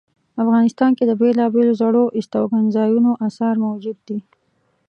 افغانستان 0.43 0.91
کې 0.97 1.03
د 1.07 1.11
بیلابیلو 1.21 1.77
زړو 1.81 2.03
استوګنځایونو 2.19 3.11
آثار 3.27 3.55
موجود 3.65 3.97
دي 4.07 4.19